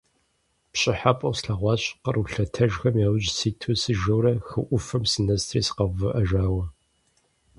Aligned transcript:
Пщӏыхьэпӏэу 0.71 1.33
слъэгъуащ 1.37 1.83
къру 2.03 2.25
лъэтэжхэм 2.31 2.95
яужь 3.07 3.29
ситу 3.37 3.73
сыжэурэ, 3.81 4.33
хы 4.47 4.59
ӏуфэм 4.67 5.03
сынэсри 5.11 5.61
сыкъэувыӏэжауэ. 5.67 6.63